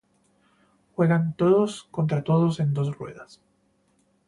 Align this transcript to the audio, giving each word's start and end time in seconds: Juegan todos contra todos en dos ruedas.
Juegan 0.95 1.35
todos 1.37 1.83
contra 1.91 2.23
todos 2.23 2.59
en 2.59 2.73
dos 2.73 2.97
ruedas. 2.97 3.39